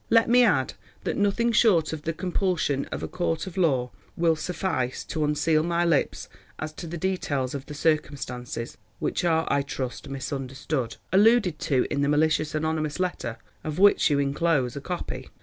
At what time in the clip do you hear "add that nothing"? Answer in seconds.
0.43-1.51